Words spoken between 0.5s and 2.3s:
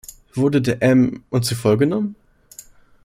der M- und zu voll genommen?